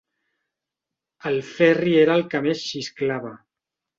[1.31, 3.33] El Ferri era el que més xisclava.